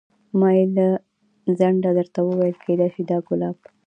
ما 0.39 0.49
بې 0.55 0.63
له 0.75 0.87
ځنډه 1.57 1.91
درته 1.97 2.19
وویل 2.23 2.57
کېدای 2.65 2.89
شي 2.93 3.03
دا 3.09 3.17
ګلاب. 3.27 3.57